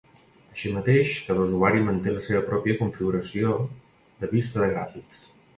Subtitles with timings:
[0.53, 3.53] Així mateix, cada usuari manté la seva pròpia configuració
[4.25, 5.23] de vista de gràfics.